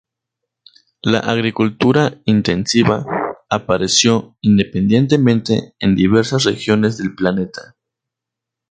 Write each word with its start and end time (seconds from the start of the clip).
La 1.03 1.19
agricultura 1.19 2.19
intensiva 2.25 3.05
apareció 3.51 4.35
independientemente 4.41 5.75
en 5.77 5.93
diversas 5.93 6.45
regiones 6.45 6.97
del 6.97 7.13
planeta. 7.13 7.75